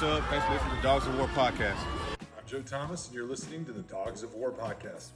[0.00, 0.30] this is Nick Chubb.
[0.30, 1.76] Thanks for listening to the Dogs of War podcast.
[2.20, 5.08] I'm Joe Thomas, and you're listening to the Dogs of War podcast.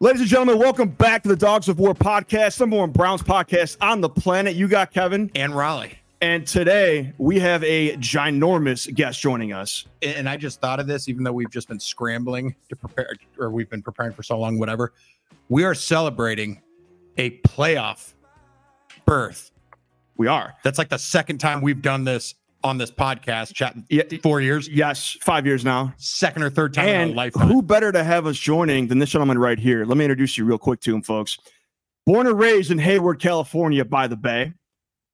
[0.00, 3.76] Ladies and gentlemen, welcome back to the Dogs of War podcast, number one Browns podcast
[3.80, 4.54] on the planet.
[4.54, 5.98] You got Kevin and Raleigh.
[6.20, 9.86] And today we have a ginormous guest joining us.
[10.02, 13.50] And I just thought of this, even though we've just been scrambling to prepare, or
[13.50, 14.92] we've been preparing for so long, whatever.
[15.48, 16.62] We are celebrating
[17.16, 18.14] a playoff
[19.04, 19.50] berth.
[20.16, 20.54] We are.
[20.64, 23.54] That's like the second time we've done this on this podcast.
[23.54, 24.68] Chat yeah, four years.
[24.68, 25.92] Yes, five years now.
[25.96, 27.34] Second or third time and in life.
[27.34, 29.84] Who better to have us joining than this gentleman right here?
[29.84, 31.38] Let me introduce you real quick to him, folks.
[32.06, 34.52] Born and raised in Hayward, California, by the Bay,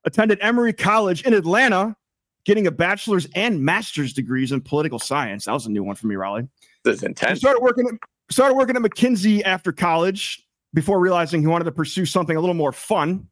[0.04, 1.96] attended Emory College in Atlanta,
[2.44, 5.46] getting a bachelor's and master's degrees in political science.
[5.46, 6.48] That was a new one for me, Raleigh.
[6.84, 7.32] This is intense.
[7.32, 7.94] He started working at,
[8.30, 12.54] started working at McKinsey after college before realizing he wanted to pursue something a little
[12.54, 13.28] more fun.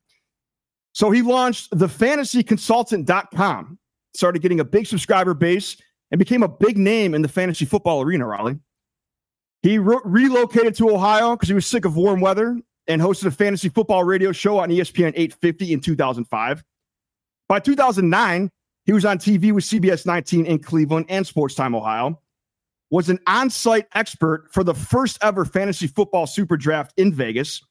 [0.93, 3.79] So he launched the fantasyconsultant.com,
[4.15, 5.77] started getting a big subscriber base,
[6.11, 8.59] and became a big name in the fantasy football arena, Raleigh.
[9.63, 13.31] He re- relocated to Ohio because he was sick of warm weather and hosted a
[13.31, 16.65] fantasy football radio show on ESPN 850 in 2005.
[17.49, 18.51] By 2009,
[18.85, 22.21] he was on TV with CBS 19 in Cleveland and Sports Time, Ohio.
[22.91, 27.63] Was an on-site expert for the first ever fantasy football super draft in Vegas.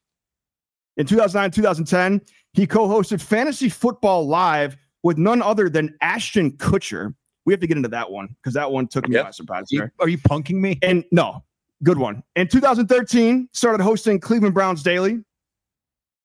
[0.96, 2.20] In 2009, 2010,
[2.54, 7.14] he co-hosted Fantasy Football Live with none other than Ashton Kutcher.
[7.44, 9.26] We have to get into that one because that one took me yep.
[9.26, 9.64] by surprise.
[9.72, 10.78] Are you, are you punking me?
[10.82, 11.42] And no,
[11.82, 12.22] Good one.
[12.36, 15.20] In 2013, started hosting Cleveland Browns Daily.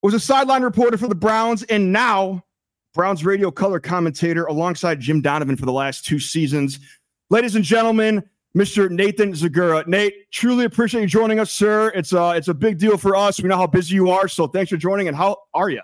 [0.04, 2.44] Was a sideline reporter for the Browns, and now
[2.94, 6.80] Browns radio color commentator alongside Jim Donovan for the last two seasons.
[7.32, 8.24] Ladies and gentlemen,
[8.56, 8.90] Mr.
[8.92, 9.86] Nathan Zegura.
[9.88, 11.90] Nate, truly appreciate you joining us, sir.
[11.96, 13.42] It's uh it's a big deal for us.
[13.42, 15.08] We know how busy you are, so thanks for joining.
[15.08, 15.82] And how are you?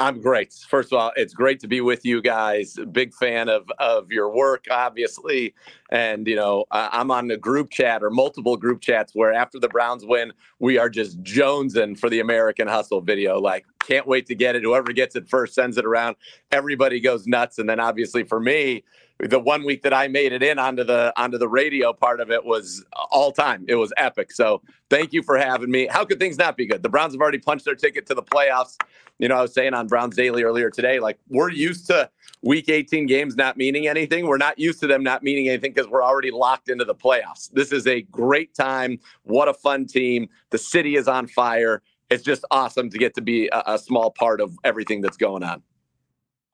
[0.00, 0.52] I'm great.
[0.68, 2.78] First of all, it's great to be with you guys.
[2.92, 5.54] Big fan of of your work, obviously,
[5.90, 9.68] and you know I'm on the group chat or multiple group chats where after the
[9.68, 13.40] Browns win, we are just jonesing for the American Hustle video.
[13.40, 14.62] Like, can't wait to get it.
[14.62, 16.14] Whoever gets it first sends it around.
[16.52, 18.84] Everybody goes nuts, and then obviously for me,
[19.18, 22.30] the one week that I made it in onto the onto the radio part of
[22.30, 23.64] it was all time.
[23.66, 24.30] It was epic.
[24.30, 25.88] So thank you for having me.
[25.90, 26.84] How could things not be good?
[26.84, 28.76] The Browns have already punched their ticket to the playoffs.
[29.18, 32.08] You know, I was saying on Browns Daily earlier today, like we're used to
[32.42, 34.26] week 18 games not meaning anything.
[34.26, 37.50] We're not used to them not meaning anything because we're already locked into the playoffs.
[37.52, 38.98] This is a great time.
[39.24, 40.28] What a fun team.
[40.50, 41.82] The city is on fire.
[42.10, 45.42] It's just awesome to get to be a, a small part of everything that's going
[45.42, 45.62] on.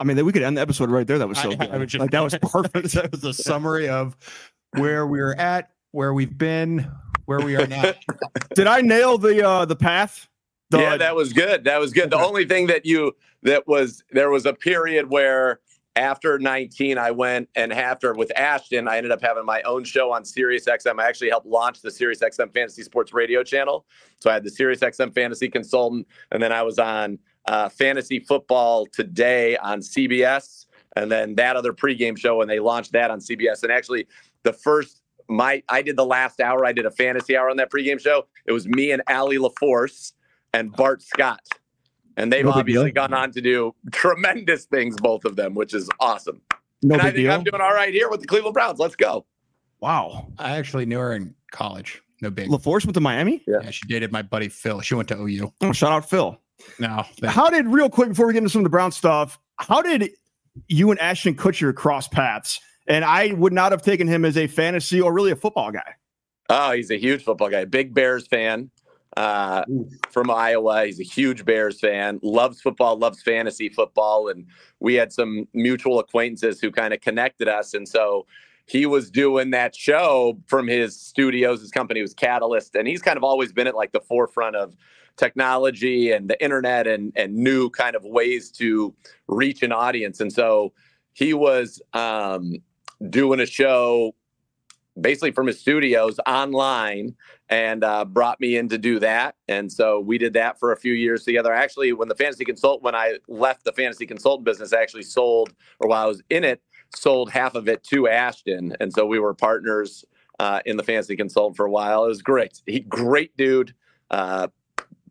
[0.01, 1.19] I mean, we could end the episode right there.
[1.19, 1.89] That was so I, good.
[1.89, 2.93] just, like that was perfect.
[2.93, 4.17] that was a summary of
[4.77, 6.91] where we are at, where we've been,
[7.27, 7.93] where we are now.
[8.55, 10.29] Did I nail the uh the path?
[10.71, 11.65] The, yeah, that was good.
[11.65, 12.11] That was good.
[12.11, 15.61] The only thing that you that was there was a period where
[15.97, 20.13] after 19 i went and after with ashton i ended up having my own show
[20.13, 23.87] on sirius xm i actually helped launch the sirius xm fantasy sports radio channel
[24.19, 28.21] so i had the sirius xm fantasy consultant and then i was on uh, fantasy
[28.21, 33.21] football today on CBS, and then that other pregame show, and they launched that on
[33.21, 33.63] CBS.
[33.63, 34.07] And actually,
[34.43, 36.65] the first my I did the last hour.
[36.65, 38.27] I did a fantasy hour on that pregame show.
[38.47, 40.13] It was me and Allie LaForce
[40.55, 41.41] and Bart Scott,
[42.17, 45.91] and they've no obviously gone on to do tremendous things, both of them, which is
[45.99, 46.41] awesome.
[46.83, 47.33] No and I think deal.
[47.33, 48.79] I'm doing all right here with the Cleveland Browns.
[48.79, 49.27] Let's go.
[49.81, 50.29] Wow.
[50.39, 52.01] I actually knew her in college.
[52.23, 52.49] No big.
[52.49, 53.43] LaForce went to Miami.
[53.47, 53.59] Yeah.
[53.63, 54.81] yeah, she dated my buddy Phil.
[54.81, 55.53] She went to OU.
[55.61, 56.39] Oh, shout out Phil.
[56.79, 57.05] No.
[57.25, 59.41] How did real quick before we get into some of the Brown stuff?
[59.59, 60.11] How did
[60.69, 62.61] you and Ashton Kutcher cross paths?
[62.87, 65.95] And I would not have taken him as a fantasy or really a football guy.
[66.49, 67.65] Oh, he's a huge football guy.
[67.65, 68.71] Big Bears fan
[69.17, 69.65] uh,
[70.11, 70.87] from Iowa.
[70.87, 72.21] He's a huge Bears fan.
[72.23, 72.97] Loves football.
[72.99, 74.29] Loves fantasy football.
[74.29, 74.47] And
[74.81, 77.75] we had some mutual acquaintances who kind of connected us.
[77.75, 78.27] And so
[78.67, 81.61] he was doing that show from his studios.
[81.61, 84.75] His company was Katalyst, and he's kind of always been at like the forefront of
[85.17, 88.95] technology and the internet and and new kind of ways to
[89.29, 90.21] reach an audience.
[90.21, 90.73] And so
[91.13, 92.55] he was um,
[93.11, 94.15] doing a show
[95.01, 97.15] basically from his studios online
[97.49, 99.35] and uh, brought me in to do that.
[99.49, 101.53] And so we did that for a few years together.
[101.53, 105.53] Actually, when the fantasy consult, when I left the fantasy consultant business, I actually sold,
[105.81, 106.63] or while I was in it,
[106.95, 108.77] sold half of it to Ashton.
[108.81, 110.05] And so we were partners
[110.39, 112.05] uh, in the fantasy consultant for a while.
[112.05, 112.63] It was great.
[112.67, 113.75] He great dude.
[114.11, 114.49] Uh,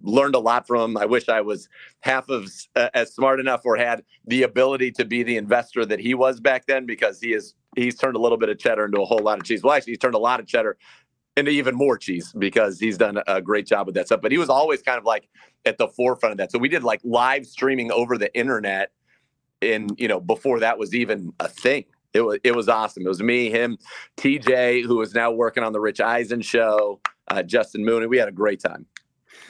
[0.04, 0.98] learned a lot from him.
[0.98, 1.70] I wish I was
[2.02, 6.00] half of uh, as smart enough or had the ability to be the investor that
[6.00, 9.02] he was back then because he is he's turned a little bit of cheddar into
[9.02, 9.64] a whole lot of cheese.
[9.64, 10.78] Well, actually, he's turned a lot of cheddar
[11.36, 14.22] into even more cheese because he's done a great job with that stuff.
[14.22, 15.28] But he was always kind of like
[15.66, 16.52] at the forefront of that.
[16.52, 18.92] So we did like live streaming over the internet
[19.62, 21.86] in, you know, before that was even a thing.
[22.14, 23.06] it was it was awesome.
[23.06, 23.78] It was me, him,
[24.18, 27.00] TJ, who is now working on the Rich Eisen show,
[27.30, 28.06] uh, Justin Mooney.
[28.08, 28.86] We had a great time.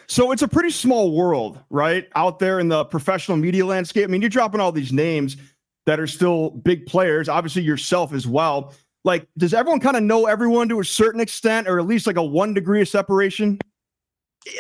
[0.08, 2.08] So it's a pretty small world, right?
[2.16, 4.04] Out there in the professional media landscape.
[4.04, 5.38] I mean, you're dropping all these names
[5.86, 8.74] that are still big players, obviously yourself as well.
[9.04, 12.16] Like, does everyone kind of know everyone to a certain extent, or at least like
[12.16, 13.60] a one degree of separation?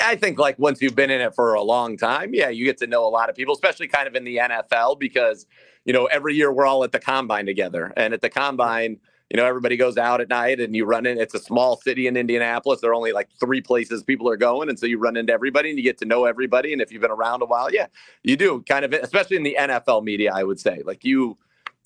[0.01, 2.77] I think like once you've been in it for a long time, yeah, you get
[2.79, 5.45] to know a lot of people, especially kind of in the NFL because
[5.85, 8.99] you know every year we're all at the combine together, and at the combine,
[9.33, 11.19] you know everybody goes out at night and you run in.
[11.19, 12.81] It's a small city in Indianapolis.
[12.81, 15.69] There are only like three places people are going, and so you run into everybody
[15.69, 16.71] and you get to know everybody.
[16.71, 17.87] And if you've been around a while, yeah,
[18.21, 21.35] you do kind of, especially in the NFL media, I would say like you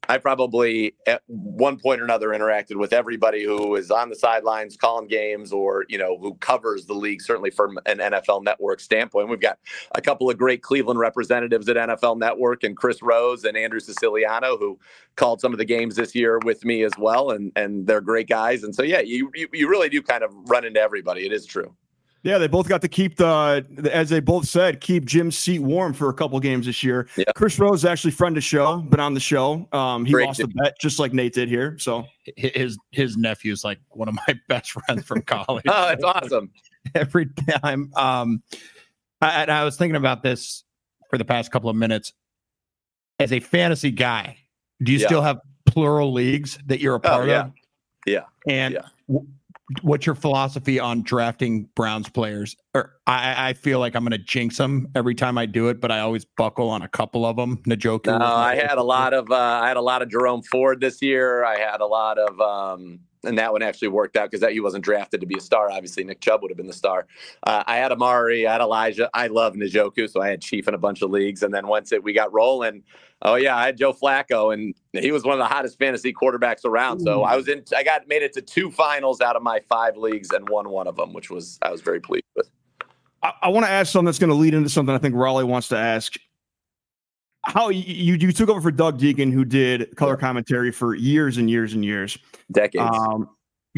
[0.09, 4.77] I probably at one point or another interacted with everybody who is on the sidelines
[4.77, 9.27] calling games or, you know, who covers the league, certainly from an NFL network standpoint.
[9.27, 9.59] We've got
[9.95, 14.57] a couple of great Cleveland representatives at NFL Network and Chris Rose and Andrew Siciliano
[14.57, 14.79] who
[15.17, 17.31] called some of the games this year with me as well.
[17.31, 18.63] And and they're great guys.
[18.63, 21.25] And so yeah, you you, you really do kind of run into everybody.
[21.25, 21.75] It is true.
[22.27, 25.93] Yeah, they both got to keep the, as they both said, keep Jim's seat warm
[25.93, 27.07] for a couple games this year.
[27.15, 27.23] Yeah.
[27.35, 29.65] Chris Rose actually friend of show, been on the show.
[29.71, 30.51] Um, he Great lost dude.
[30.51, 31.77] a bet just like Nate did here.
[31.79, 35.63] So his his nephew's like one of my best friends from college.
[35.69, 36.51] oh, it's awesome.
[36.95, 37.27] Every
[37.61, 37.93] time.
[37.95, 38.43] Um,
[39.21, 40.65] I, I was thinking about this
[41.09, 42.11] for the past couple of minutes.
[43.19, 44.35] As a fantasy guy,
[44.83, 45.07] do you yeah.
[45.07, 47.45] still have plural leagues that you're a part oh, yeah.
[47.45, 47.53] of?
[48.05, 48.23] Yeah.
[48.49, 48.81] And yeah.
[49.07, 49.27] W-
[49.81, 52.55] what's your philosophy on drafting Browns players?
[52.73, 55.81] Or I, I feel like I'm going to jinx them every time I do it,
[55.81, 57.57] but I always buckle on a couple of them.
[57.63, 58.07] Njoku.
[58.07, 61.01] No, I had a lot of uh, I had a lot of Jerome Ford this
[61.01, 61.43] year.
[61.43, 64.59] I had a lot of um, and that one actually worked out because that he
[64.59, 65.69] wasn't drafted to be a star.
[65.69, 67.05] Obviously, Nick Chubb would have been the star.
[67.43, 69.09] Uh, I had Amari, I had Elijah.
[69.13, 71.43] I love Njoku, so I had Chief in a bunch of leagues.
[71.43, 72.83] And then once it we got rolling,
[73.21, 76.65] oh yeah, I had Joe Flacco, and he was one of the hottest fantasy quarterbacks
[76.65, 77.01] around.
[77.01, 77.63] So I was in.
[77.75, 80.87] I got made it to two finals out of my five leagues and won one
[80.87, 82.49] of them, which was I was very pleased with.
[83.23, 85.43] I, I want to ask something that's going to lead into something I think Raleigh
[85.43, 86.13] wants to ask
[87.47, 91.49] how you you took over for Doug Dieken, who did color commentary for years and
[91.49, 92.17] years and years,
[92.51, 93.29] decades, um,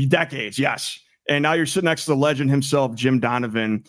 [0.08, 1.00] decades, yes.
[1.28, 3.84] And now you're sitting next to the legend himself, Jim Donovan.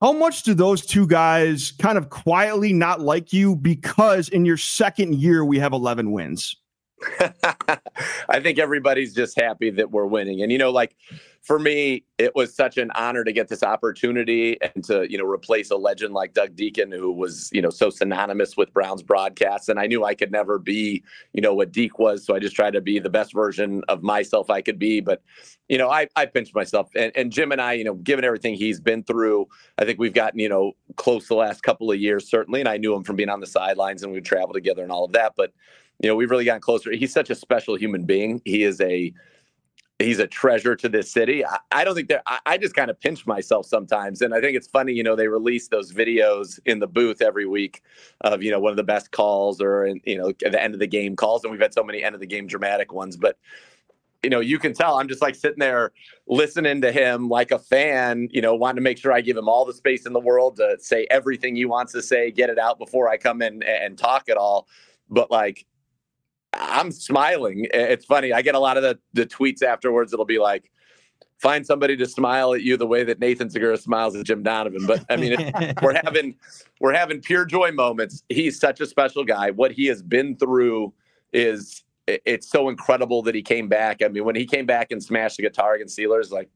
[0.00, 4.56] How much do those two guys kind of quietly not like you because in your
[4.56, 6.56] second year we have 11 wins?
[8.28, 10.42] I think everybody's just happy that we're winning.
[10.42, 10.96] And, you know, like
[11.42, 15.26] for me, it was such an honor to get this opportunity and to, you know,
[15.26, 19.68] replace a legend like Doug Dieken, who was, you know, so synonymous with Browns broadcasts.
[19.68, 22.24] And I knew I could never be, you know, what Deke was.
[22.24, 25.00] So I just tried to be the best version of myself I could be.
[25.00, 25.22] But,
[25.68, 26.88] you know, I, I pinched myself.
[26.96, 29.46] And, and Jim and I, you know, given everything he's been through,
[29.76, 32.60] I think we've gotten, you know, close the last couple of years, certainly.
[32.60, 34.92] And I knew him from being on the sidelines and we would travel together and
[34.92, 35.34] all of that.
[35.36, 35.52] But,
[36.04, 36.92] you know, we've really gotten closer.
[36.92, 38.42] He's such a special human being.
[38.44, 39.10] He is a
[39.98, 41.46] he's a treasure to this city.
[41.46, 44.20] I, I don't think that I, I, just kind of pinch myself sometimes.
[44.20, 47.46] And I think it's funny, you know, they release those videos in the booth every
[47.46, 47.80] week
[48.20, 50.86] of, you know, one of the best calls or, you know, the end of the
[50.86, 51.42] game calls.
[51.42, 53.38] And we've had so many end of the game dramatic ones, but
[54.22, 55.92] you know, you can tell I'm just like sitting there
[56.26, 59.48] listening to him like a fan, you know, wanting to make sure I give him
[59.48, 62.58] all the space in the world to say everything he wants to say, get it
[62.58, 64.66] out before I come in and talk at all.
[65.10, 65.66] But like,
[66.56, 67.66] I'm smiling.
[67.72, 68.32] It's funny.
[68.32, 70.12] I get a lot of the, the tweets afterwards.
[70.12, 70.70] It'll be like,
[71.38, 74.86] find somebody to smile at you the way that Nathan Zegura smiles at Jim Donovan.
[74.86, 76.36] But I mean, we're having
[76.80, 78.22] we're having pure joy moments.
[78.28, 79.50] He's such a special guy.
[79.50, 80.92] What he has been through
[81.32, 84.02] is it's so incredible that he came back.
[84.02, 86.50] I mean, when he came back and smashed the guitar against Steelers, like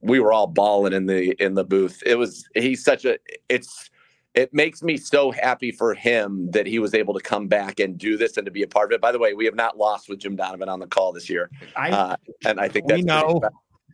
[0.00, 2.02] we were all bawling in the in the booth.
[2.06, 3.90] It was he's such a it's
[4.36, 7.96] it makes me so happy for him that he was able to come back and
[7.96, 9.00] do this and to be a part of it.
[9.00, 11.50] By the way, we have not lost with Jim Donovan on the call this year,
[11.74, 13.40] I, uh, and I think that's we know.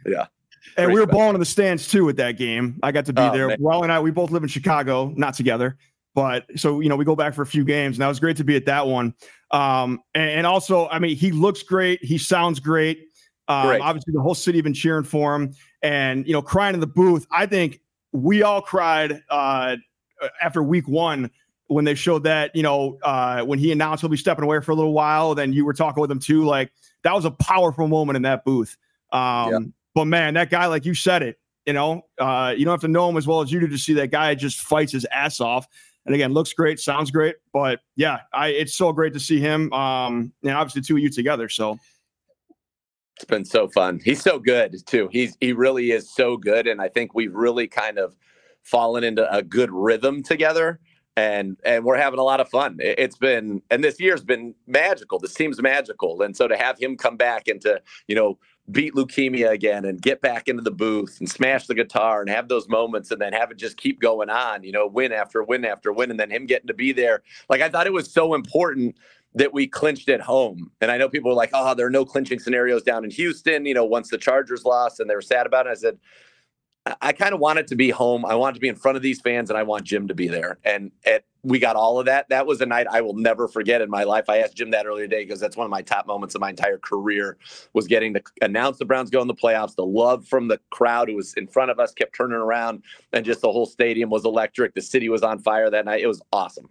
[0.05, 0.27] Yeah.
[0.77, 2.79] And we were bawling in the stands too at that game.
[2.83, 3.49] I got to be oh, there.
[3.49, 3.59] Man.
[3.61, 5.77] Well, and I, we both live in Chicago, not together,
[6.15, 8.37] but so you know, we go back for a few games, and that was great
[8.39, 9.15] to be at that one.
[9.51, 12.03] Um, and, and also, I mean, he looks great.
[12.03, 13.07] He sounds great.
[13.49, 13.81] Um, great.
[13.81, 17.27] Obviously, the whole city been cheering for him, and you know, crying in the booth.
[17.31, 17.81] I think
[18.13, 19.77] we all cried uh, uh,
[20.41, 21.31] after week one
[21.69, 24.73] when they showed that you know uh, when he announced he'll be stepping away for
[24.73, 25.35] a little while.
[25.35, 26.45] Then you were talking with him too.
[26.45, 28.77] Like that was a powerful moment in that booth.
[29.13, 29.59] Um, yeah.
[29.95, 32.89] But man, that guy, like you said it, you know, uh, you don't have to
[32.89, 35.41] know him as well as you do to see that guy just fights his ass
[35.41, 35.69] off.
[36.05, 37.37] And again, looks great, sounds great.
[37.53, 39.73] But yeah, I it's so great to see him.
[39.73, 41.49] Um, and obviously two of you together.
[41.49, 41.79] So
[43.17, 44.01] it's been so fun.
[44.05, 45.09] He's so good too.
[45.13, 46.67] He's he really is so good.
[46.67, 48.17] And I think we've really kind of
[48.63, 50.81] fallen into a good rhythm together.
[51.17, 52.79] and and we're having a lot of fun.
[52.81, 55.19] It, has been and this year's been magical.
[55.19, 58.39] This team's magical, and so to have him come back and to you know
[58.71, 62.49] beat leukemia again and get back into the booth and smash the guitar and have
[62.49, 65.65] those moments and then have it just keep going on, you know, win after win
[65.65, 67.23] after win, and then him getting to be there.
[67.51, 68.97] Like I thought it was so important
[69.35, 70.71] that we clinched at home.
[70.81, 73.65] And I know people were like, oh, there are no clinching scenarios down in Houston,
[73.65, 75.71] you know, once the Chargers lost and they were sad about it.
[75.71, 75.99] I said,
[77.01, 78.27] I kind of want it to be home.
[78.27, 80.27] I want to be in front of these fans and I want Jim to be
[80.27, 80.59] there.
[80.65, 80.91] And
[81.45, 82.29] we got all of that.
[82.29, 84.29] That was a night I will never forget in my life.
[84.29, 86.51] I asked Jim that earlier today because that's one of my top moments of my
[86.51, 87.37] entire career
[87.73, 89.77] was getting to announce the Browns go in the playoffs.
[89.77, 93.25] The love from the crowd who was in front of us kept turning around and
[93.25, 94.75] just the whole stadium was electric.
[94.75, 96.01] The city was on fire that night.
[96.01, 96.69] It was awesome.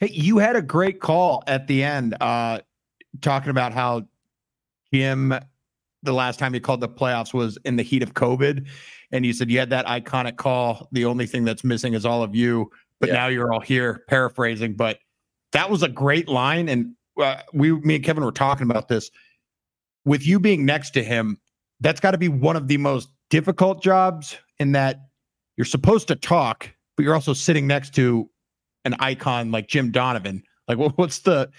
[0.00, 2.60] You had a great call at the end, uh,
[3.20, 4.06] talking about how
[4.92, 5.34] Jim,
[6.02, 8.66] the last time he called the playoffs was in the heat of COVID.
[9.14, 10.88] And you said you had that iconic call.
[10.90, 12.68] The only thing that's missing is all of you,
[12.98, 13.14] but yeah.
[13.14, 14.74] now you're all here, paraphrasing.
[14.74, 14.98] But
[15.52, 16.68] that was a great line.
[16.68, 19.12] And uh, we, me and Kevin were talking about this.
[20.04, 21.38] With you being next to him,
[21.80, 25.02] that's got to be one of the most difficult jobs in that
[25.56, 28.28] you're supposed to talk, but you're also sitting next to
[28.84, 30.42] an icon like Jim Donovan.
[30.66, 31.50] Like, what's the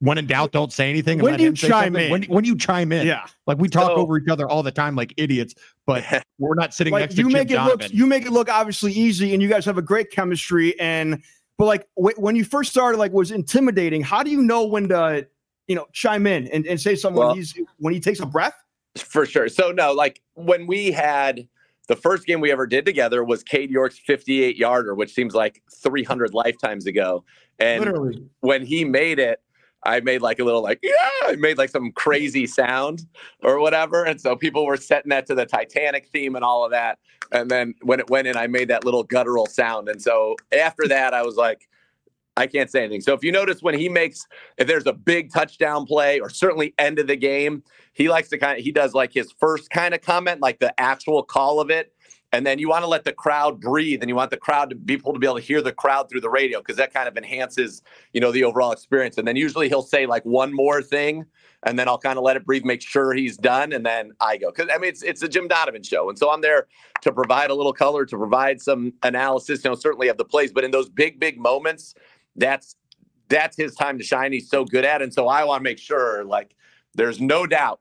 [0.00, 1.18] when in doubt, don't say anything.
[1.18, 2.10] When do you chime in?
[2.10, 3.26] When, when you chime in, yeah.
[3.46, 5.54] Like we talk so, over each other all the time, like idiots.
[5.86, 6.04] But
[6.38, 7.78] we're not sitting like, next you to make Jim it Donovan.
[7.80, 10.78] look you make it look obviously easy, and you guys have a great chemistry.
[10.80, 11.22] And
[11.58, 14.02] but like w- when you first started, like was intimidating.
[14.02, 15.26] How do you know when to
[15.68, 18.26] you know chime in and, and say something well, when he's when he takes a
[18.26, 18.54] breath?
[18.98, 19.48] For sure.
[19.48, 21.46] So no, like when we had
[21.88, 25.60] the first game we ever did together was Cade York's 58 yarder, which seems like
[25.74, 27.24] 300 lifetimes ago.
[27.58, 28.24] And Literally.
[28.40, 29.42] when he made it,
[29.84, 30.92] I made like a little like yeah,
[31.24, 33.06] I made like some crazy sound
[33.42, 36.70] or whatever, and so people were setting that to the Titanic theme and all of
[36.72, 36.98] that.
[37.32, 39.88] And then when it went in, I made that little guttural sound.
[39.88, 41.68] And so after that, I was like,
[42.36, 43.00] I can't say anything.
[43.00, 46.74] So if you notice when he makes, if there's a big touchdown play or certainly
[46.78, 49.94] end of the game, he likes to kind of he does like his first kind
[49.94, 51.92] of comment, like the actual call of it.
[52.32, 54.76] And then you want to let the crowd breathe and you want the crowd to
[54.76, 57.08] be able to be able to hear the crowd through the radio because that kind
[57.08, 57.82] of enhances,
[58.12, 59.18] you know, the overall experience.
[59.18, 61.26] And then usually he'll say like one more thing
[61.64, 64.36] and then I'll kind of let it breathe, make sure he's done, and then I
[64.36, 64.50] go.
[64.50, 66.68] Because I mean, it's it's a Jim Donovan show, and so I'm there
[67.02, 70.52] to provide a little color, to provide some analysis, you know, certainly of the plays,
[70.52, 71.94] but in those big big moments,
[72.36, 72.76] that's
[73.28, 74.32] that's his time to shine.
[74.32, 75.04] He's so good at, it.
[75.04, 76.54] and so I want to make sure like
[76.94, 77.80] there's no doubt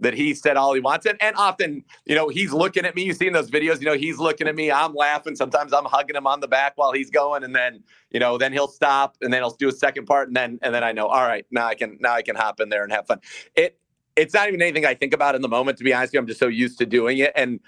[0.00, 1.06] that he said all he wants.
[1.06, 3.04] And, and often, you know, he's looking at me.
[3.04, 4.70] You've seen those videos, you know, he's looking at me.
[4.70, 5.36] I'm laughing.
[5.36, 7.44] Sometimes I'm hugging him on the back while he's going.
[7.44, 10.28] And then, you know, then he'll stop and then he'll do a second part.
[10.28, 12.60] And then, and then I know, all right, now I can, now I can hop
[12.60, 13.20] in there and have fun.
[13.54, 13.78] It,
[14.16, 16.20] it's not even anything I think about in the moment, to be honest with you.
[16.20, 17.32] I'm just so used to doing it.
[17.36, 17.60] And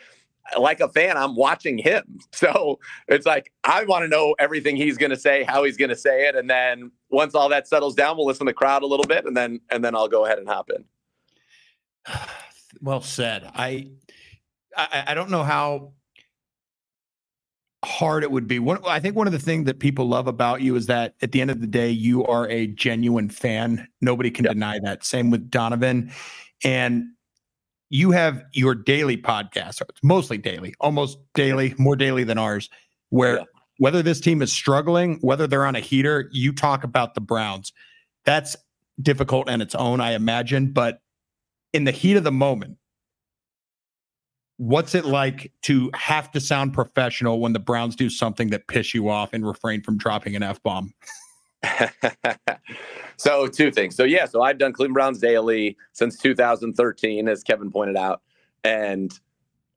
[0.58, 2.18] like a fan, I'm watching him.
[2.32, 5.90] So it's like, I want to know everything he's going to say, how he's going
[5.90, 6.34] to say it.
[6.34, 9.26] And then once all that settles down, we'll listen to the crowd a little bit
[9.26, 10.84] and then, and then I'll go ahead and hop in.
[12.80, 13.50] well said.
[13.54, 13.90] I,
[14.76, 15.92] I, I don't know how
[17.84, 18.58] hard it would be.
[18.58, 21.32] One, I think one of the things that people love about you is that at
[21.32, 23.88] the end of the day, you are a genuine fan.
[24.00, 24.54] Nobody can yep.
[24.54, 25.04] deny that.
[25.04, 26.12] Same with Donovan,
[26.64, 27.04] and
[27.90, 29.82] you have your daily podcast.
[29.82, 32.70] It's mostly daily, almost daily, more daily than ours.
[33.10, 33.44] Where
[33.78, 37.72] whether this team is struggling, whether they're on a heater, you talk about the Browns.
[38.24, 38.56] That's
[39.00, 41.00] difficult in its own, I imagine, but
[41.72, 42.78] in the heat of the moment,
[44.56, 48.94] what's it like to have to sound professional when the Browns do something that piss
[48.94, 50.92] you off and refrain from dropping an F bomb?
[53.16, 53.94] so two things.
[53.94, 58.22] So yeah, so I've done Cleveland Browns daily since 2013, as Kevin pointed out,
[58.64, 59.18] and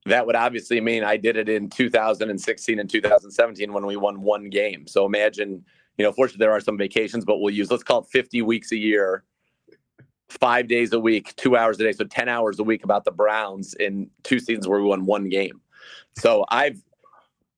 [0.04, 4.50] that would obviously mean I did it in 2016 and 2017 when we won one
[4.50, 4.86] game.
[4.86, 5.64] So imagine,
[5.98, 8.72] you know, fortunately there are some vacations, but we'll use let's call it 50 weeks
[8.72, 9.24] a year
[10.28, 13.10] five days a week, two hours a day, so 10 hours a week about the
[13.10, 15.60] Browns in two seasons where we won one game.
[16.16, 16.82] So I've,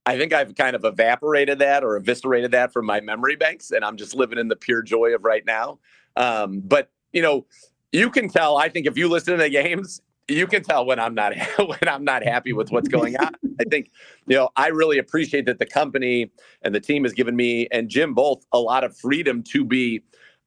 [0.06, 3.84] I think I've kind of evaporated that or eviscerated that from my memory banks, and
[3.84, 5.78] I'm just living in the pure joy of right now.
[6.16, 7.46] Um, but you know,
[7.92, 8.56] you can tell.
[8.56, 11.88] I think if you listen to the games, you can tell when I'm not when
[11.88, 13.34] I'm not happy with what's going on.
[13.60, 13.90] I think
[14.26, 16.30] you know I really appreciate that the company
[16.62, 20.02] and the team has given me and Jim both a lot of freedom to be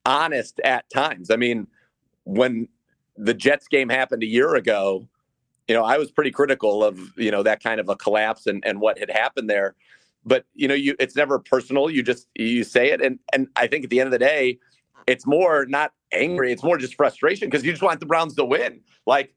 [0.06, 1.30] honest at times.
[1.30, 1.66] I mean,
[2.24, 2.68] when
[3.16, 5.08] the Jets game happened a year ago,
[5.68, 8.64] you know, I was pretty critical of, you know, that kind of a collapse and,
[8.66, 9.74] and what had happened there.
[10.24, 11.90] But, you know, you it's never personal.
[11.90, 13.00] You just you say it.
[13.00, 14.58] And and I think at the end of the day,
[15.06, 18.44] it's more not angry, it's more just frustration because you just want the Browns to
[18.44, 18.80] win.
[19.06, 19.34] Like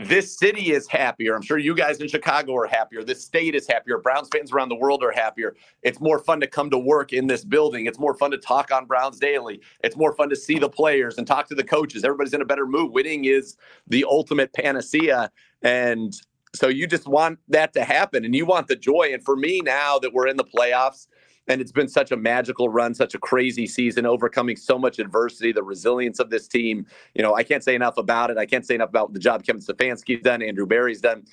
[0.00, 1.34] this city is happier.
[1.34, 3.04] I'm sure you guys in Chicago are happier.
[3.04, 3.98] This state is happier.
[3.98, 5.54] Browns fans around the world are happier.
[5.82, 7.86] It's more fun to come to work in this building.
[7.86, 9.60] It's more fun to talk on Browns Daily.
[9.84, 12.02] It's more fun to see the players and talk to the coaches.
[12.02, 12.92] Everybody's in a better mood.
[12.92, 13.56] Winning is
[13.88, 15.30] the ultimate panacea.
[15.62, 16.18] And
[16.54, 19.10] so you just want that to happen and you want the joy.
[19.12, 21.08] And for me, now that we're in the playoffs,
[21.50, 25.50] and it's been such a magical run, such a crazy season, overcoming so much adversity,
[25.50, 26.86] the resilience of this team.
[27.14, 28.38] You know, I can't say enough about it.
[28.38, 31.24] I can't say enough about the job Kevin Stefanski's done, Andrew Berry's done.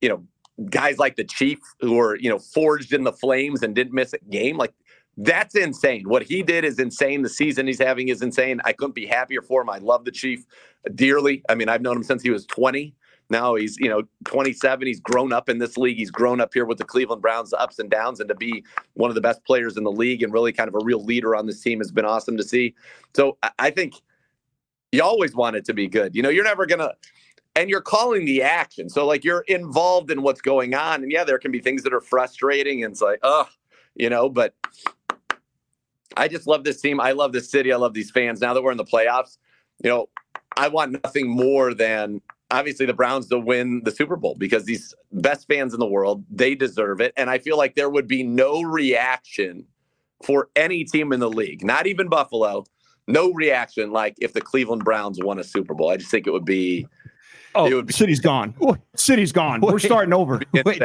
[0.00, 0.24] You know,
[0.70, 4.12] guys like the Chief who are, you know, forged in the flames and didn't miss
[4.12, 4.56] a game.
[4.56, 4.74] Like
[5.16, 6.08] that's insane.
[6.08, 7.22] What he did is insane.
[7.22, 8.60] The season he's having is insane.
[8.64, 9.70] I couldn't be happier for him.
[9.70, 10.44] I love the Chief
[10.96, 11.44] dearly.
[11.48, 12.92] I mean, I've known him since he was 20.
[13.30, 14.86] Now he's, you know, 27.
[14.86, 15.96] He's grown up in this league.
[15.96, 18.64] He's grown up here with the Cleveland Browns, ups and downs, and to be
[18.94, 21.34] one of the best players in the league and really kind of a real leader
[21.34, 22.74] on this team has been awesome to see.
[23.14, 23.94] So I think
[24.92, 26.14] you always want it to be good.
[26.14, 26.92] You know, you're never gonna
[27.56, 28.88] and you're calling the action.
[28.88, 31.02] So like you're involved in what's going on.
[31.02, 33.48] And yeah, there can be things that are frustrating and it's like, oh,
[33.94, 34.54] you know, but
[36.16, 37.00] I just love this team.
[37.00, 37.72] I love this city.
[37.72, 38.40] I love these fans.
[38.40, 39.38] Now that we're in the playoffs,
[39.82, 40.08] you know,
[40.56, 42.20] I want nothing more than
[42.54, 46.24] obviously the Browns to win the Super Bowl because these best fans in the world,
[46.30, 47.12] they deserve it.
[47.16, 49.66] And I feel like there would be no reaction
[50.22, 52.64] for any team in the league, not even Buffalo,
[53.08, 55.90] no reaction like if the Cleveland Browns won a Super Bowl.
[55.90, 56.86] I just think it would be.
[57.56, 58.54] Oh, it would be, city's gone.
[58.96, 59.60] City's gone.
[59.60, 60.40] Wait, We're starting over.
[60.64, 60.82] Wait,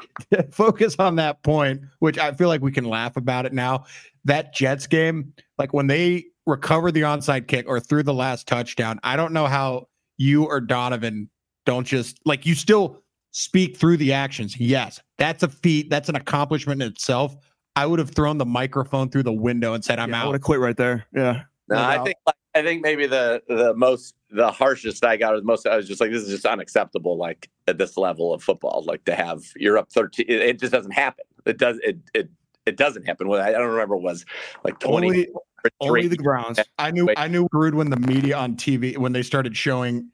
[0.50, 3.84] focus on that point, which I feel like we can laugh about it now.
[4.24, 9.00] That Jets game, like when they recovered the onside kick or threw the last touchdown,
[9.02, 9.88] I don't know how
[10.22, 11.28] you or Donovan
[11.66, 14.58] don't just like you still speak through the actions.
[14.58, 15.90] Yes, that's a feat.
[15.90, 17.36] That's an accomplishment in itself.
[17.74, 20.26] I would have thrown the microphone through the window and said, "I'm yeah, out." I
[20.26, 21.06] would have quit right there.
[21.12, 21.42] Yeah.
[21.68, 22.16] No, no I think
[22.54, 26.00] I think maybe the the most the harshest I got was most I was just
[26.00, 29.78] like this is just unacceptable like at this level of football like to have you're
[29.78, 32.30] up 13 it, it just doesn't happen it does it it
[32.66, 34.24] it doesn't happen I don't remember it was
[34.64, 35.28] like 20 only,
[35.80, 39.22] only the Browns I knew I knew rude when the media on TV when they
[39.22, 40.10] started showing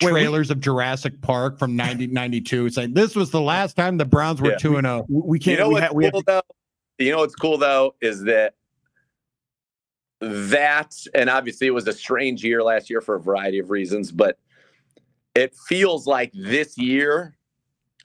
[0.00, 4.04] trailers Wait, we, of Jurassic Park from 1992 saying this was the last time the
[4.04, 6.42] Browns were 2 and 0 we can't you know we what's ha- we cool, though?
[6.98, 8.54] You know what's cool though is that
[10.20, 14.12] that and obviously it was a strange year last year for a variety of reasons
[14.12, 14.38] but
[15.34, 17.36] it feels like this year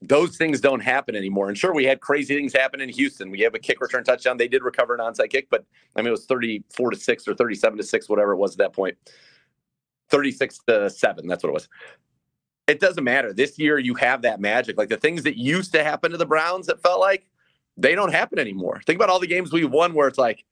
[0.01, 1.49] those things don't happen anymore.
[1.49, 3.29] And sure we had crazy things happen in houston.
[3.31, 4.38] We have a kick return touchdown.
[4.38, 7.34] They did recover an onside kick but i mean it was 34 to 6 or
[7.36, 8.97] 37 to 6 whatever it was at that point.
[9.05, 9.15] point
[10.10, 11.67] 36 to 7 that's what it was.
[12.67, 13.31] It doesn't matter.
[13.31, 14.77] This year you have that magic.
[14.77, 17.27] Like the things that used to happen to the browns that felt like
[17.77, 18.81] they don't happen anymore.
[18.86, 20.45] Think about all the games we won where it's like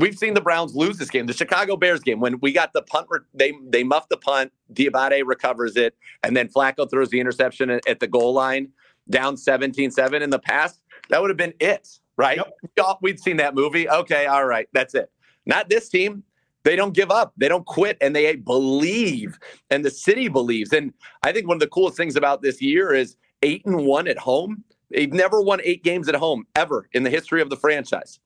[0.00, 1.26] We've seen the Browns lose this game.
[1.26, 4.50] The Chicago Bears game, when we got the punt, they they muffed the punt.
[4.72, 8.70] Diabate recovers it, and then Flacco throws the interception at, the goal line,
[9.10, 10.22] down 17-7.
[10.22, 11.86] In the past, that would have been it,
[12.16, 12.40] right?
[12.76, 12.98] Yep.
[13.02, 13.90] We'd seen that movie.
[13.90, 15.10] Okay, all right, that's it.
[15.44, 16.22] Not this team.
[16.62, 17.34] They don't give up.
[17.36, 20.72] They don't quit, and they believe, and the city believes.
[20.72, 24.08] And I think one of the coolest things about this year is eight and one
[24.08, 24.64] at home.
[24.90, 28.18] They've never won eight games at home ever in the history of the franchise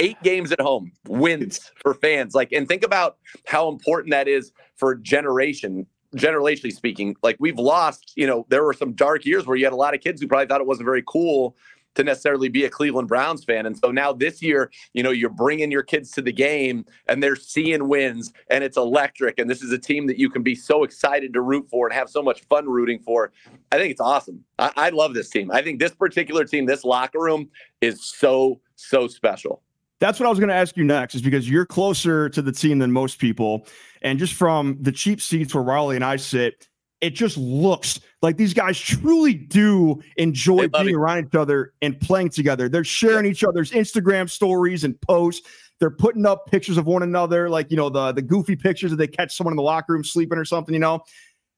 [0.00, 4.52] eight games at home wins for fans like and think about how important that is
[4.76, 9.56] for generation generationally speaking like we've lost you know there were some dark years where
[9.56, 11.56] you had a lot of kids who probably thought it wasn't very cool
[11.94, 13.66] to necessarily be a Cleveland Browns fan.
[13.66, 17.22] And so now this year, you know, you're bringing your kids to the game and
[17.22, 19.38] they're seeing wins and it's electric.
[19.38, 21.94] And this is a team that you can be so excited to root for and
[21.94, 23.32] have so much fun rooting for.
[23.72, 24.44] I think it's awesome.
[24.58, 25.50] I, I love this team.
[25.50, 27.48] I think this particular team, this locker room
[27.80, 29.62] is so, so special.
[30.00, 32.52] That's what I was going to ask you next, is because you're closer to the
[32.52, 33.66] team than most people.
[34.02, 36.68] And just from the cheap seats where Riley and I sit,
[37.00, 40.94] it just looks like these guys truly do enjoy being it.
[40.94, 42.68] around each other and playing together.
[42.68, 45.46] They're sharing each other's Instagram stories and posts.
[45.80, 48.96] They're putting up pictures of one another, like you know the the goofy pictures that
[48.96, 50.72] they catch someone in the locker room sleeping or something.
[50.72, 51.04] You know,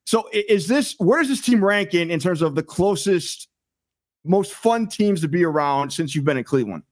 [0.04, 3.48] so is this where does this team rank in in terms of the closest,
[4.24, 6.82] most fun teams to be around since you've been in Cleveland?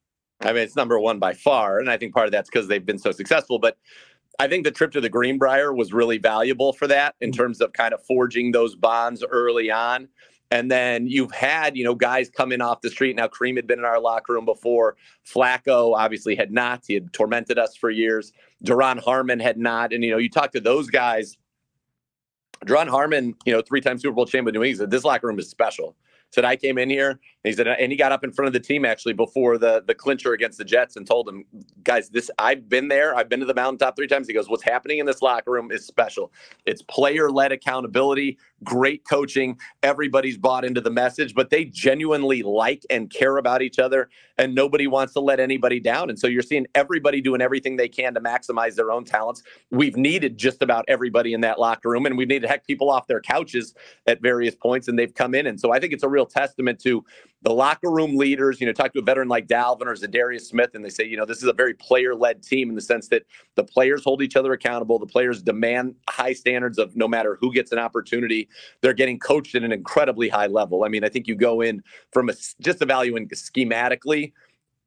[0.44, 1.78] I mean, it's number one by far.
[1.78, 3.58] And I think part of that's because they've been so successful.
[3.58, 3.78] But
[4.38, 7.40] I think the trip to the Greenbrier was really valuable for that in mm-hmm.
[7.40, 10.08] terms of kind of forging those bonds early on.
[10.50, 13.16] And then you've had, you know, guys coming off the street.
[13.16, 14.96] Now, Kareem had been in our locker room before.
[15.26, 16.84] Flacco obviously had not.
[16.86, 18.32] He had tormented us for years.
[18.62, 19.92] Duron Harmon had not.
[19.92, 21.38] And, you know, you talk to those guys.
[22.66, 25.38] Duron Harmon, you know, three time Super Bowl champion of New England, this locker room
[25.38, 25.96] is special
[26.34, 27.10] Said I came in here.
[27.10, 29.84] And he said, and he got up in front of the team actually before the
[29.86, 31.44] the clincher against the Jets and told them,
[31.84, 33.14] guys, this I've been there.
[33.14, 34.26] I've been to the mountaintop three times.
[34.26, 36.32] He goes, what's happening in this locker room is special.
[36.66, 39.58] It's player led accountability, great coaching.
[39.84, 44.54] Everybody's bought into the message, but they genuinely like and care about each other, and
[44.54, 46.10] nobody wants to let anybody down.
[46.10, 49.42] And so you're seeing everybody doing everything they can to maximize their own talents.
[49.70, 53.06] We've needed just about everybody in that locker room, and we've needed heck people off
[53.06, 53.74] their couches
[54.06, 55.46] at various points, and they've come in.
[55.46, 57.04] And so I think it's a real testament to
[57.44, 58.60] the locker room leaders.
[58.60, 61.16] You know, talk to a veteran like Dalvin or Za'Darius Smith, and they say, you
[61.16, 63.22] know, this is a very player-led team in the sense that
[63.54, 64.98] the players hold each other accountable.
[64.98, 68.48] The players demand high standards of no matter who gets an opportunity.
[68.80, 70.84] They're getting coached at an incredibly high level.
[70.84, 74.32] I mean, I think you go in from a, just evaluating schematically,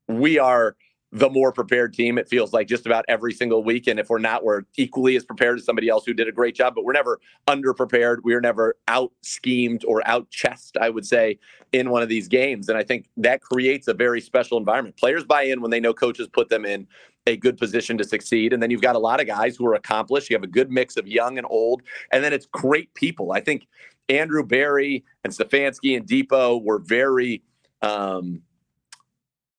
[0.07, 0.75] we are
[1.11, 2.17] the more prepared team.
[2.17, 3.87] It feels like just about every single week.
[3.87, 6.55] And if we're not, we're equally as prepared as somebody else who did a great
[6.55, 8.17] job, but we're never underprepared.
[8.23, 11.39] We are never out schemed or out chessed, I would say,
[11.71, 12.67] in one of these games.
[12.67, 14.97] And I think that creates a very special environment.
[14.97, 16.87] Players buy in when they know coaches put them in
[17.25, 18.51] a good position to succeed.
[18.51, 20.29] And then you've got a lot of guys who are accomplished.
[20.29, 21.83] You have a good mix of young and old.
[22.11, 23.31] And then it's great people.
[23.31, 23.67] I think
[24.09, 27.43] Andrew Berry and Stefanski and Depot were very
[27.81, 28.41] um,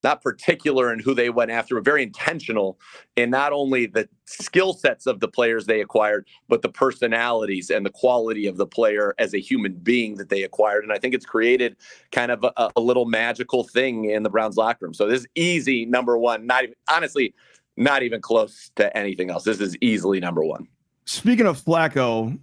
[0.02, 2.78] not particular in who they went after, but very intentional
[3.16, 7.84] in not only the skill sets of the players they acquired, but the personalities and
[7.84, 10.84] the quality of the player as a human being that they acquired.
[10.84, 11.76] And I think it's created
[12.12, 14.94] kind of a, a little magical thing in the Browns locker room.
[14.94, 16.46] So this is easy number one.
[16.46, 17.34] Not even honestly,
[17.76, 19.44] not even close to anything else.
[19.44, 20.68] This is easily number one.
[21.06, 22.38] Speaking of Flacco,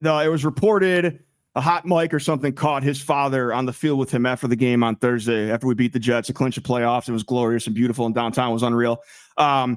[0.00, 1.22] though, it was reported
[1.58, 4.54] a hot mic or something caught his father on the field with him after the
[4.54, 7.08] game on Thursday after we beat the Jets to clinch the playoffs.
[7.08, 9.02] It was glorious and beautiful, and downtown was unreal.
[9.36, 9.76] Um,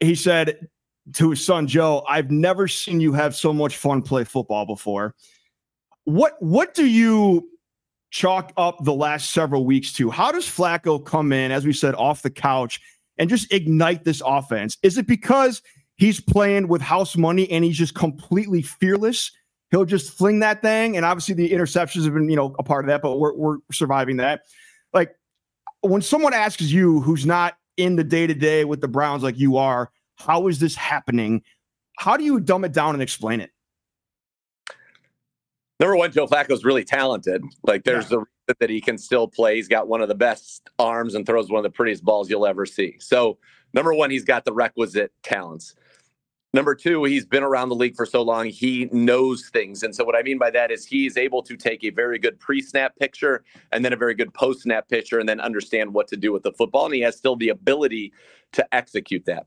[0.00, 0.68] he said
[1.12, 5.14] to his son Joe, "I've never seen you have so much fun play football before."
[6.02, 7.48] What what do you
[8.10, 10.10] chalk up the last several weeks to?
[10.10, 12.80] How does Flacco come in, as we said, off the couch
[13.16, 14.76] and just ignite this offense?
[14.82, 15.62] Is it because
[15.94, 19.30] he's playing with house money and he's just completely fearless?
[19.70, 20.96] He'll just fling that thing.
[20.96, 23.58] And obviously the interceptions have been, you know, a part of that, but we're, we're
[23.72, 24.42] surviving that.
[24.92, 25.14] Like
[25.80, 29.38] when someone asks you who's not in the day to day with the Browns like
[29.38, 31.42] you are, how is this happening?
[31.98, 33.50] How do you dumb it down and explain it?
[35.78, 37.42] Number one, Joe Flacco's really talented.
[37.62, 38.18] Like there's yeah.
[38.18, 39.56] a reason that he can still play.
[39.56, 42.46] He's got one of the best arms and throws one of the prettiest balls you'll
[42.46, 42.96] ever see.
[42.98, 43.38] So
[43.74, 45.74] number one, he's got the requisite talents.
[46.56, 49.82] Number two, he's been around the league for so long, he knows things.
[49.82, 52.40] And so, what I mean by that is he's able to take a very good
[52.40, 56.08] pre snap picture and then a very good post snap picture and then understand what
[56.08, 56.86] to do with the football.
[56.86, 58.14] And he has still the ability
[58.52, 59.44] to execute that.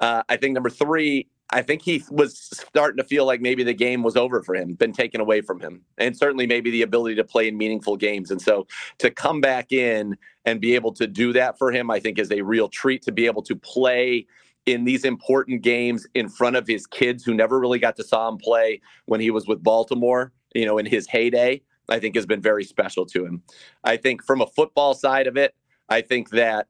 [0.00, 3.72] Uh, I think number three, I think he was starting to feel like maybe the
[3.72, 7.14] game was over for him, been taken away from him, and certainly maybe the ability
[7.14, 8.30] to play in meaningful games.
[8.30, 8.66] And so
[8.98, 12.30] to come back in and be able to do that for him, I think is
[12.30, 14.26] a real treat to be able to play
[14.72, 18.28] in these important games in front of his kids who never really got to saw
[18.28, 22.26] him play when he was with Baltimore, you know, in his heyday, I think has
[22.26, 23.42] been very special to him.
[23.84, 25.54] I think from a football side of it,
[25.88, 26.68] I think that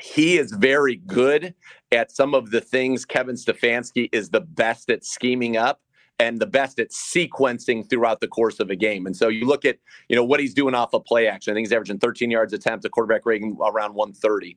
[0.00, 1.54] he is very good
[1.92, 5.80] at some of the things Kevin Stefanski is the best at scheming up
[6.18, 9.06] and the best at sequencing throughout the course of a game.
[9.06, 11.50] And so you look at, you know, what he's doing off of play action.
[11.50, 14.56] I think he's averaging 13 yards attempt, a quarterback rating around 130.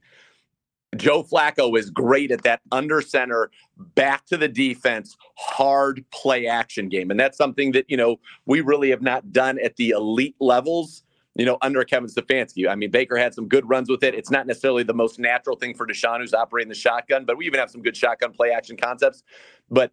[0.97, 6.89] Joe Flacco is great at that under center, back to the defense, hard play action
[6.89, 7.11] game.
[7.11, 11.03] And that's something that, you know, we really have not done at the elite levels,
[11.35, 12.69] you know, under Kevin Stefanski.
[12.69, 14.13] I mean, Baker had some good runs with it.
[14.13, 17.45] It's not necessarily the most natural thing for Deshaun, who's operating the shotgun, but we
[17.45, 19.23] even have some good shotgun play action concepts.
[19.69, 19.91] But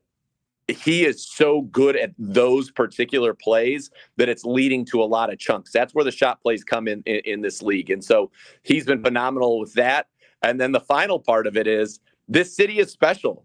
[0.69, 5.39] he is so good at those particular plays that it's leading to a lot of
[5.39, 5.73] chunks.
[5.73, 7.91] That's where the shot plays come in, in, in this league.
[7.91, 8.31] And so
[8.63, 10.07] he's been phenomenal with that.
[10.43, 13.45] And then the final part of it is this city is special.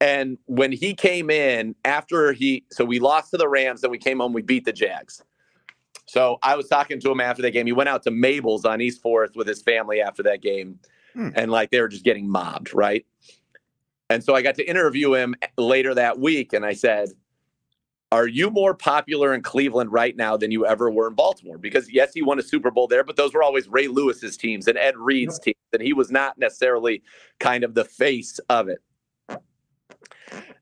[0.00, 3.98] And when he came in after he, so we lost to the Rams, then we
[3.98, 5.22] came home, we beat the Jags.
[6.06, 7.66] So I was talking to him after that game.
[7.66, 10.80] He went out to Mabel's on East Fourth with his family after that game,
[11.14, 11.28] hmm.
[11.36, 13.06] and like they were just getting mobbed, right?
[14.08, 17.10] And so I got to interview him later that week, and I said,
[18.10, 21.58] are you more popular in Cleveland right now than you ever were in Baltimore?
[21.58, 24.66] Because yes, he won a Super Bowl there, but those were always Ray Lewis's teams
[24.66, 27.02] and Ed Reed's teams, and he was not necessarily
[27.38, 28.80] kind of the face of it.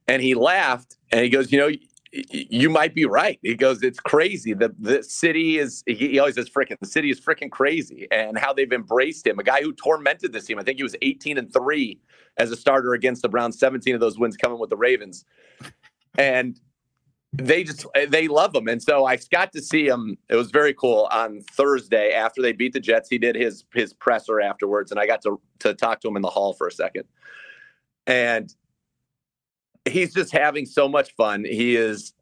[0.07, 1.71] And he laughed and he goes, you know,
[2.11, 3.39] you might be right.
[3.43, 4.55] He goes, it's crazy.
[4.55, 5.83] The the city is.
[5.87, 9.39] He always says, "Freaking the city is freaking crazy," and how they've embraced him.
[9.39, 10.59] A guy who tormented this team.
[10.59, 12.01] I think he was 18 and three
[12.39, 13.59] as a starter against the Browns.
[13.59, 15.25] 17 of those wins coming with the Ravens,
[16.17, 16.59] and
[17.33, 18.69] they just they love him.
[18.69, 22.53] And so i got to see him it was very cool on thursday after they
[22.53, 23.09] beat the jets.
[23.09, 26.23] He did his his presser afterwards and i got to to talk to him in
[26.23, 27.05] the hall for a second.
[28.07, 28.53] And
[29.85, 31.45] he's just having so much fun.
[31.45, 32.15] He is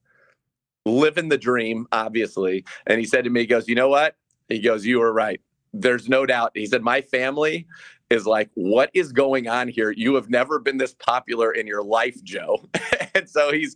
[0.84, 2.64] living the dream obviously.
[2.86, 4.16] And he said to me he goes you know what?
[4.48, 5.40] He goes you were right.
[5.72, 6.52] There's no doubt.
[6.54, 7.66] He said my family
[8.10, 9.90] is like, what is going on here?
[9.90, 12.64] You have never been this popular in your life, Joe.
[13.14, 13.74] and so he's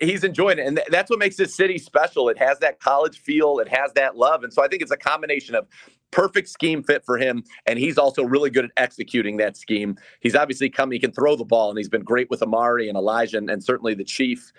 [0.00, 0.66] he's enjoying it.
[0.66, 2.28] And that's what makes this city special.
[2.28, 4.44] It has that college feel, it has that love.
[4.44, 5.66] And so I think it's a combination of
[6.10, 7.44] perfect scheme fit for him.
[7.66, 9.96] And he's also really good at executing that scheme.
[10.20, 12.96] He's obviously come, he can throw the ball, and he's been great with Amari and
[12.96, 14.52] Elijah and, and certainly the Chief.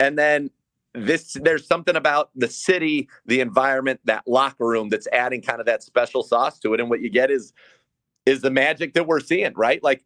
[0.00, 0.50] And then
[0.94, 5.66] this there's something about the city, the environment, that locker room that's adding kind of
[5.66, 6.80] that special sauce to it.
[6.80, 7.52] And what you get is
[8.26, 9.82] is the magic that we're seeing, right?
[9.82, 10.04] Like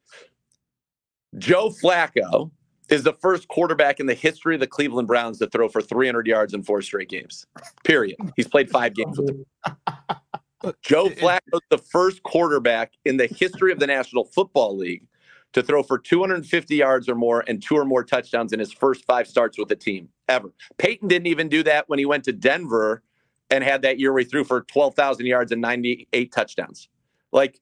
[1.36, 2.50] Joe Flacco
[2.88, 6.26] is the first quarterback in the history of the Cleveland Browns to throw for 300
[6.26, 7.46] yards in four straight games.
[7.84, 8.16] Period.
[8.34, 9.26] He's played five games with
[9.62, 10.74] them.
[10.82, 15.06] Joe Flacco is the first quarterback in the history of the National Football League
[15.52, 19.04] to throw for 250 yards or more and two or more touchdowns in his first
[19.06, 20.50] five starts with the team ever.
[20.76, 23.02] Peyton didn't even do that when he went to Denver
[23.50, 26.88] and had that year where he threw for 12,000 yards and 98 touchdowns.
[27.32, 27.60] Like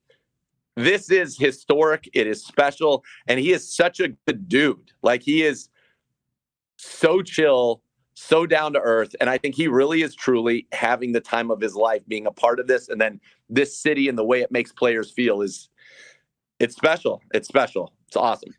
[0.77, 2.09] this is historic.
[2.13, 3.05] It is special.
[3.27, 4.93] And he is such a good dude.
[5.03, 5.69] Like he is
[6.77, 7.83] so chill,
[8.15, 9.17] so down to earth.
[9.21, 12.31] And I think he really is truly having the time of his life being a
[12.31, 12.89] part of this.
[12.89, 15.69] And then this city and the way it makes players feel is
[16.61, 17.23] it's special.
[17.33, 17.93] It's special.
[18.07, 18.55] It's awesome.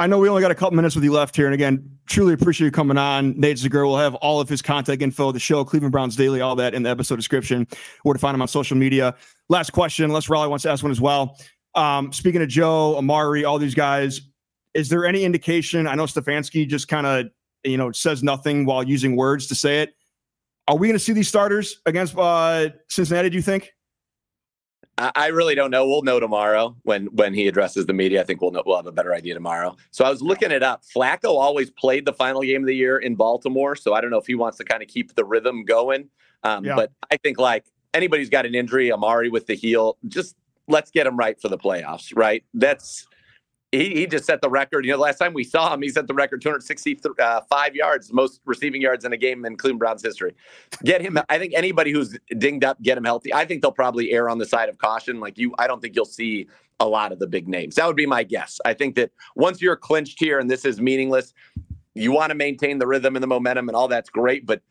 [0.00, 1.44] I know we only got a couple minutes with you left here.
[1.44, 3.38] And again, truly appreciate you coming on.
[3.38, 6.56] Nate Zegura will have all of his contact info, the show, Cleveland Browns Daily, all
[6.56, 7.68] that in the episode description,
[8.02, 9.14] where to find him on social media.
[9.50, 11.36] Last question, unless Raleigh wants to ask one as well.
[11.74, 14.22] Um, speaking of Joe, Amari, all these guys,
[14.72, 15.86] is there any indication?
[15.86, 17.26] I know Stefanski just kind of,
[17.64, 19.94] you know, says nothing while using words to say it.
[20.66, 23.70] Are we going to see these starters against uh, Cincinnati, do you think?
[25.14, 25.86] I really don't know.
[25.86, 28.20] We'll know tomorrow when when he addresses the media.
[28.20, 29.76] I think we'll know, we'll have a better idea tomorrow.
[29.90, 30.82] So I was looking it up.
[30.84, 34.18] Flacco always played the final game of the year in Baltimore, so I don't know
[34.18, 36.08] if he wants to kind of keep the rhythm going.
[36.42, 36.76] Um, yeah.
[36.76, 40.36] But I think like anybody's got an injury, Amari with the heel, just
[40.68, 42.12] let's get him right for the playoffs.
[42.14, 42.44] Right?
[42.54, 43.06] That's
[43.72, 44.84] he, he just set the record.
[44.84, 48.40] You know, last time we saw him, he set the record 265 uh, yards, most
[48.44, 50.34] receiving yards in a game in Cleveland Browns history.
[50.84, 51.18] Get him.
[51.28, 53.32] I think anybody who's dinged up, get him healthy.
[53.32, 55.20] I think they'll probably err on the side of caution.
[55.20, 56.48] Like you, I don't think you'll see
[56.80, 57.76] a lot of the big names.
[57.76, 58.60] That would be my guess.
[58.64, 61.32] I think that once you're clinched here and this is meaningless,
[61.94, 64.62] you want to maintain the rhythm and the momentum and all that's great, but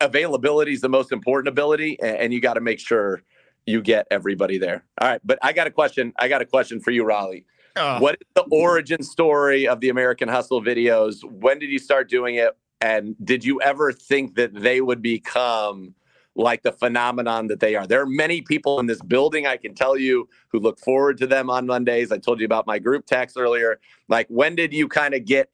[0.00, 3.22] availability is the most important ability, and you got to make sure
[3.66, 4.84] you get everybody there.
[5.00, 6.12] All right, but I got a question.
[6.18, 7.44] I got a question for you, Raleigh.
[7.80, 11.24] Uh, what is the origin story of the American Hustle videos?
[11.24, 12.56] When did you start doing it?
[12.82, 15.94] And did you ever think that they would become
[16.36, 17.86] like the phenomenon that they are?
[17.86, 21.26] There are many people in this building, I can tell you, who look forward to
[21.26, 22.12] them on Mondays.
[22.12, 23.80] I told you about my group text earlier.
[24.08, 25.50] Like, when did you kind of get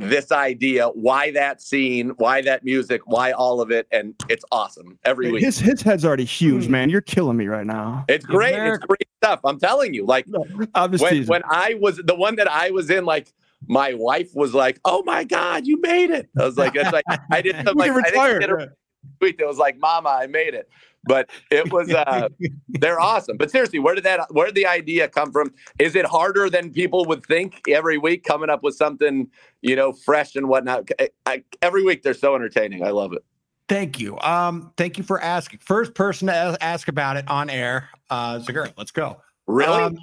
[0.00, 4.98] this idea, why that scene, why that music, why all of it, and it's awesome
[5.04, 5.42] every week.
[5.42, 6.72] His his head's already huge, hmm.
[6.72, 6.90] man.
[6.90, 8.04] You're killing me right now.
[8.08, 8.54] It's great.
[8.54, 9.40] It's great stuff.
[9.44, 10.06] I'm telling you.
[10.06, 13.32] Like when, when I was the one that I was in, like
[13.66, 17.04] my wife was like, "Oh my god, you made it!" I was like, "It's like
[17.30, 18.68] I did." I'm like, I think did a
[19.18, 20.68] tweet that was like, "Mama, I made it."
[21.04, 22.28] But it was uh
[22.68, 23.36] they're awesome.
[23.36, 25.52] But seriously where did that where did the idea come from?
[25.78, 29.28] Is it harder than people would think every week coming up with something
[29.62, 30.88] you know fresh and whatnot?
[30.98, 32.84] I, I, every week they're so entertaining.
[32.84, 33.24] I love it.
[33.68, 34.18] Thank you.
[34.20, 35.60] Um thank you for asking.
[35.60, 39.20] First person to ask about it on air uh Zegura, let's go.
[39.46, 39.82] Really?
[39.82, 39.98] Um,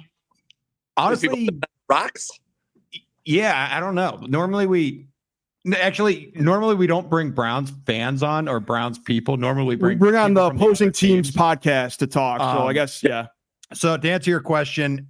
[0.96, 1.48] honestly
[1.88, 2.30] rocks?
[3.24, 4.24] Yeah i don't know.
[4.28, 5.07] Normally we
[5.76, 9.36] Actually, normally we don't bring Browns fans on or Browns people.
[9.36, 12.40] Normally we bring, we bring on the opposing the teams teams podcast to talk.
[12.40, 13.26] Um, so I um, guess yeah.
[13.74, 15.08] So to answer your question,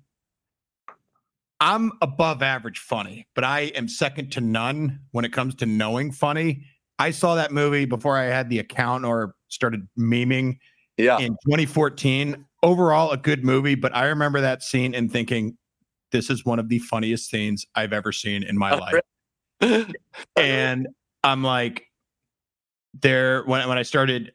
[1.61, 6.13] I'm above average funny, but I am second to none when it comes to knowing
[6.13, 6.65] funny.
[6.99, 10.59] I saw that movie before I had the account or started memeing.
[10.97, 11.19] Yeah.
[11.19, 15.57] In 2014, overall a good movie, but I remember that scene and thinking,
[16.11, 19.01] this is one of the funniest scenes I've ever seen in my life
[20.37, 20.89] and
[21.25, 21.85] I'm like,
[23.01, 24.33] there when when I started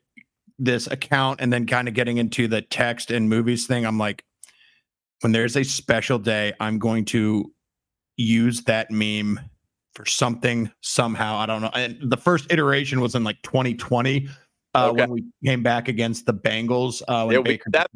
[0.60, 4.24] this account and then kind of getting into the text and movies thing, I'm like,
[5.22, 7.52] when there's a special day, I'm going to
[8.18, 9.40] use that meme
[9.96, 11.38] for something somehow.
[11.38, 11.72] I don't know.
[11.74, 14.28] And the first iteration was in like 2020
[14.76, 15.02] uh, okay.
[15.02, 17.02] when we came back against the Bengals.
[17.08, 17.90] Uh, when Baker, that,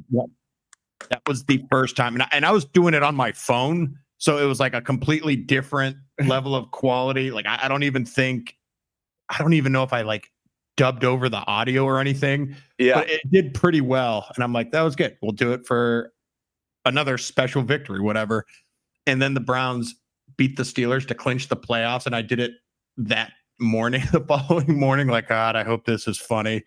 [1.09, 3.97] that was the first time, and I, and I was doing it on my phone,
[4.17, 7.32] so it was like a completely different level of quality.
[7.32, 8.56] Like I, I don't even think
[9.30, 10.32] I don't even know if I like
[10.77, 12.95] dubbed over the audio or anything, Yeah.
[12.95, 14.30] but it did pretty well.
[14.36, 15.17] And I'm like, that was good.
[15.21, 16.13] We'll do it for
[16.86, 18.45] another special victory, whatever.
[19.06, 19.95] And then the Browns
[20.38, 22.06] beat the Steelers to clinch the playoffs.
[22.06, 22.51] And I did it
[22.97, 26.63] that morning, the following morning, like, God, I hope this is funny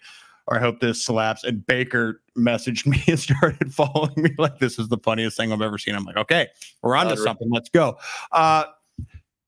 [0.48, 1.44] or I hope this slaps.
[1.44, 5.62] And Baker messaged me and started following me like, this is the funniest thing I've
[5.62, 5.94] ever seen.
[5.94, 6.48] I'm like, okay,
[6.82, 7.48] we're on to something.
[7.50, 7.96] Let's go.
[8.32, 8.64] Uh,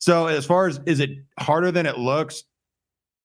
[0.03, 2.43] so as far as is it harder than it looks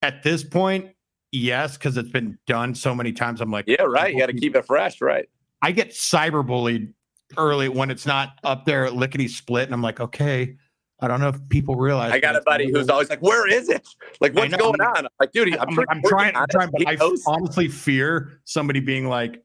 [0.04, 0.92] at this point?
[1.32, 3.42] Yes, because it's been done so many times.
[3.42, 4.13] I'm like, Yeah, right.
[4.13, 5.28] You got to keep it fresh, right?
[5.63, 6.94] I get cyberbullied
[7.36, 10.56] early when it's not up there lickety split, and I'm like, okay,
[11.00, 12.12] I don't know if people realize.
[12.12, 13.88] I got a buddy who's always like, "Where is it?
[14.22, 16.96] Like, what's going on?" I'm like, dude, I'm, I'm, I'm trying, I'm trying, but I
[17.26, 19.44] honestly fear somebody being like,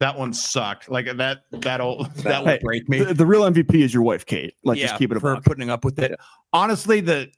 [0.00, 3.04] "That one sucked." Like that, that'll that will Hey, break me.
[3.04, 4.54] The, the real MVP is your wife, Kate.
[4.64, 5.44] Like, just keep it for buck.
[5.44, 6.18] putting up with it.
[6.52, 7.30] Honestly, the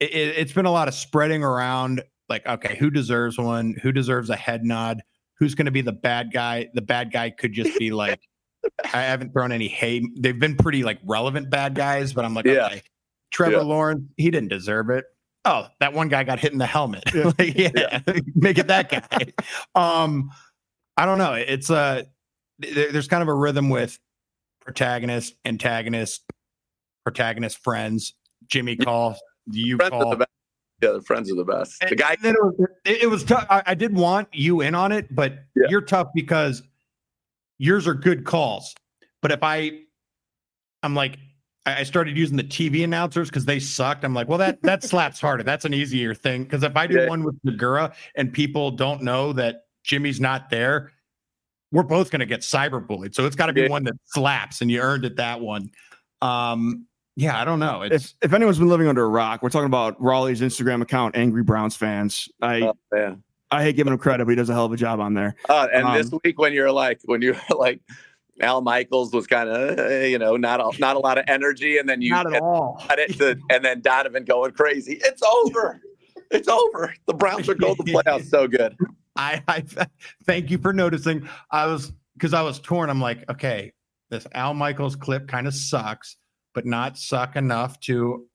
[0.00, 2.02] it, it- it's been a lot of spreading around.
[2.28, 3.74] Like, okay, who deserves one?
[3.82, 5.00] Who deserves a head nod?
[5.38, 6.68] Who's going to be the bad guy?
[6.74, 8.20] The bad guy could just be like,
[8.84, 10.02] I haven't thrown any hate.
[10.18, 12.66] They've been pretty like relevant bad guys, but I'm like, Yeah.
[12.66, 12.82] okay,
[13.30, 13.60] Trevor Yeah.
[13.62, 15.04] Lawrence, he didn't deserve it.
[15.44, 17.04] Oh, that one guy got hit in the helmet.
[17.14, 17.30] Yeah.
[17.38, 18.00] Like, yeah,
[18.34, 19.32] make it that guy.
[19.76, 20.30] um,
[20.96, 21.34] I don't know.
[21.34, 22.02] It's uh
[22.58, 23.98] there's kind of a rhythm with
[24.60, 26.24] protagonist, antagonist,
[27.04, 28.14] protagonist, friends.
[28.48, 29.16] Jimmy call,
[29.50, 30.10] you Friends call.
[30.10, 30.30] the best.
[30.82, 31.80] Yeah, the friends are the best.
[31.88, 33.46] The guy, it was, it, was tough.
[33.50, 35.66] I, I did want you in on it, but Yeah.
[35.70, 36.62] you're tough because
[37.58, 38.74] yours are good calls.
[39.22, 39.80] But if I,
[40.82, 41.18] I'm like,
[41.64, 44.04] I started using the TV announcers because they sucked.
[44.04, 45.42] I'm like, well, that that slaps harder.
[45.42, 47.08] That's an easier thing because if I do Yeah.
[47.08, 50.92] one with Zegura and people don't know that Jimmy's not there,
[51.72, 53.14] we're both going to get cyberbullied.
[53.14, 53.68] So it's got to be Yeah.
[53.68, 55.70] one that slaps, and you earned it that one.
[56.20, 57.82] Um, yeah, I don't know.
[57.82, 61.16] It's If if anyone's been living under a rock, we're talking about Raleigh's Instagram account,
[61.16, 62.28] Angry Browns fans.
[62.42, 63.22] I oh, man.
[63.50, 65.36] I hate giving him credit, but he does a hell of a job on there.
[65.48, 67.80] Uh, and this Um, week when you're like when you're like
[68.42, 69.78] Al Michaels was kind of
[70.10, 72.82] you know not a, not a lot of energy, and then you not at all.
[72.90, 74.98] it to, and then Donovan going crazy.
[75.02, 75.80] It's over.
[76.30, 76.92] It's over.
[77.06, 78.26] The Browns are going to the playoffs.
[78.26, 78.76] So good.
[79.16, 79.86] I, I
[80.24, 81.28] thank you for noticing.
[81.50, 82.90] I was because I was torn.
[82.90, 83.72] I'm like, okay,
[84.10, 86.16] this Al Michaels clip kind of sucks,
[86.54, 88.26] but not suck enough to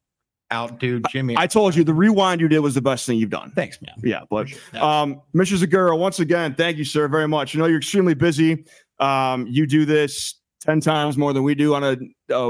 [0.52, 1.36] outdo Jimmy.
[1.38, 3.52] I told you the rewind you did was the best thing you've done.
[3.52, 3.96] thanks, man.
[4.04, 5.58] Yeah, but um, Mr.
[5.58, 7.54] Zegura, once again, thank you, sir, very much.
[7.54, 8.66] You know you're extremely busy.
[9.00, 11.96] Um, you do this ten times more than we do on a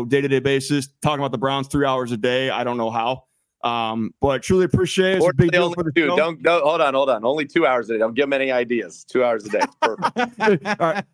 [0.05, 0.89] day to day basis.
[1.01, 2.49] Talking about the Browns three hours a day.
[2.49, 3.25] I don't know how,
[3.63, 5.17] um, but truly appreciate it.
[5.17, 6.07] It's a big deal for the two.
[6.07, 6.15] show.
[6.15, 7.23] Don't no, hold on, hold on.
[7.23, 7.99] Only two hours a day.
[7.99, 9.03] Don't give them any ideas.
[9.03, 9.61] Two hours a day.
[9.81, 10.65] Perfect.
[10.79, 11.05] All right.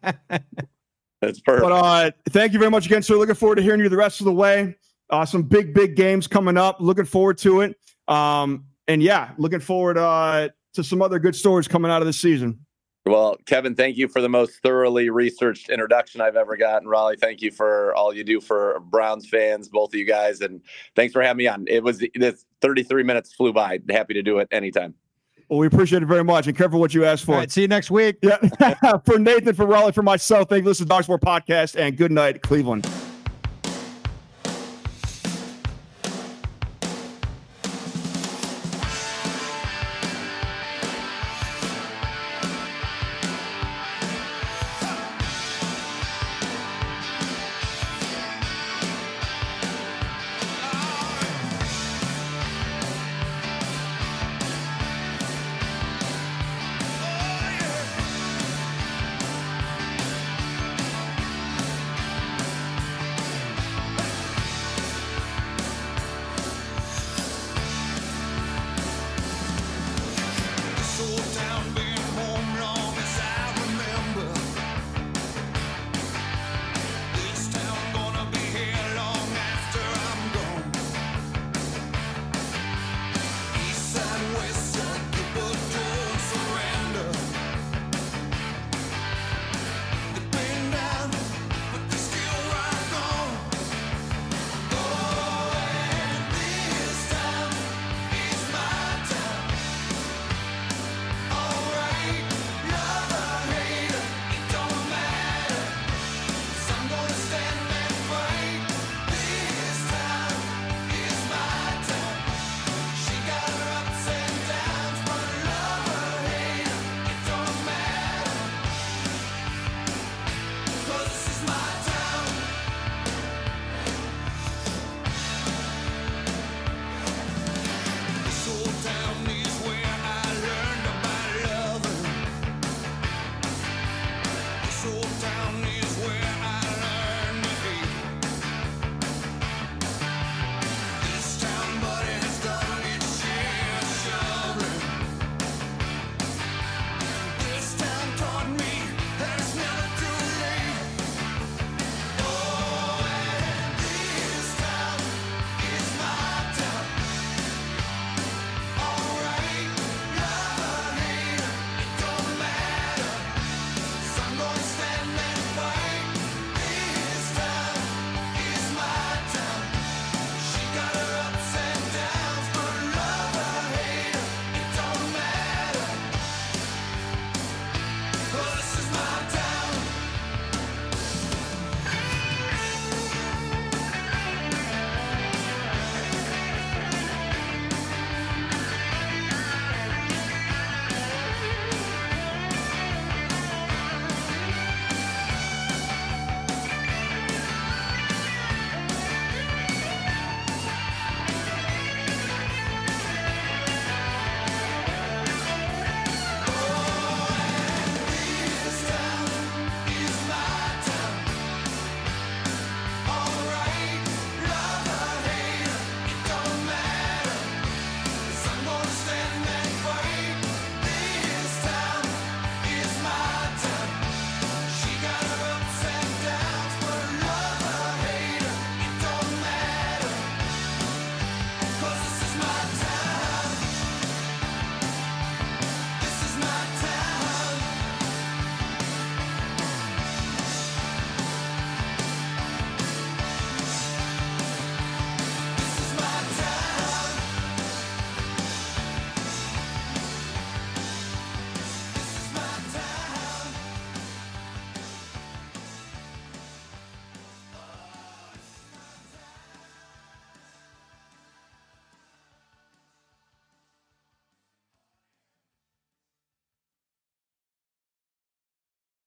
[1.21, 1.63] That's perfect.
[1.63, 3.15] But uh, thank you very much again, sir.
[3.15, 4.75] Looking forward to hearing you the rest of the way.
[5.09, 6.77] Uh, some big, big games coming up.
[6.79, 7.75] Looking forward to it.
[8.07, 12.19] Um, and yeah, looking forward uh, to some other good stories coming out of this
[12.19, 12.65] season.
[13.07, 16.87] Well, Kevin, thank you for the most thoroughly researched introduction I've ever gotten.
[16.87, 20.61] Raleigh, thank you for all you do for Browns fans, both of you guys, and
[20.95, 21.65] thanks for having me on.
[21.67, 23.79] It was this 33 minutes flew by.
[23.89, 24.93] Happy to do it anytime.
[25.49, 26.47] Well, we appreciate it very much.
[26.47, 27.33] And careful what you ask for.
[27.33, 28.17] All right, see you next week.
[28.21, 28.37] Yeah.
[29.05, 30.69] for Nathan, for Raleigh, for myself, thank you.
[30.69, 32.85] This is Dog Sport Podcast and good night, Cleveland.